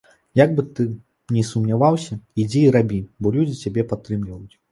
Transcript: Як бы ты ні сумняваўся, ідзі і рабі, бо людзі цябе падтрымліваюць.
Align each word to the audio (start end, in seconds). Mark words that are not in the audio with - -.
Як 0.39 0.53
бы 0.59 0.63
ты 0.79 0.85
ні 1.35 1.43
сумняваўся, 1.49 2.17
ідзі 2.43 2.65
і 2.69 2.73
рабі, 2.79 2.97
бо 3.23 3.35
людзі 3.39 3.55
цябе 3.67 3.85
падтрымліваюць. 3.93 4.55